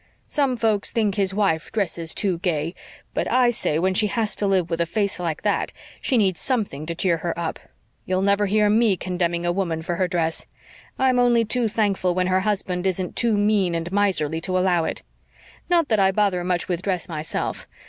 Some 0.27 0.57
folks 0.57 0.89
think 0.89 1.13
his 1.13 1.31
wife 1.31 1.71
dresses 1.71 2.15
too 2.15 2.39
gay, 2.39 2.73
but 3.13 3.31
I 3.31 3.51
say 3.51 3.77
when 3.77 3.93
she 3.93 4.07
has 4.07 4.35
to 4.37 4.47
live 4.47 4.71
with 4.71 4.81
a 4.81 4.87
face 4.87 5.19
like 5.19 5.43
that 5.43 5.71
she 6.01 6.17
needs 6.17 6.39
something 6.39 6.87
to 6.87 6.95
cheer 6.95 7.17
her 7.17 7.37
up. 7.37 7.59
You'll 8.07 8.23
never 8.23 8.47
hear 8.47 8.67
ME 8.67 8.97
condemning 8.97 9.45
a 9.45 9.51
woman 9.51 9.83
for 9.83 9.97
her 9.97 10.07
dress. 10.07 10.47
I'm 10.97 11.19
only 11.19 11.45
too 11.45 11.67
thankful 11.67 12.15
when 12.15 12.25
her 12.25 12.39
husband 12.39 12.87
isn't 12.87 13.15
too 13.15 13.37
mean 13.37 13.75
and 13.75 13.91
miserly 13.91 14.41
to 14.41 14.57
allow 14.57 14.85
it. 14.85 15.03
Not 15.69 15.87
that 15.89 15.99
I 15.99 16.11
bother 16.11 16.43
much 16.43 16.67
with 16.67 16.81
dress 16.81 17.07
myself. 17.07 17.67